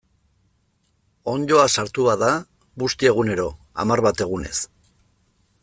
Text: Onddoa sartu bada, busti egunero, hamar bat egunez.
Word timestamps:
Onddoa 1.33 1.65
sartu 1.73 2.07
bada, 2.07 2.29
busti 2.85 3.11
egunero, 3.11 3.47
hamar 3.85 4.03
bat 4.07 4.25
egunez. 4.27 4.57